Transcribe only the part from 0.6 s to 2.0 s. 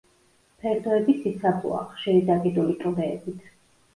ფერდოები ციცაბოა,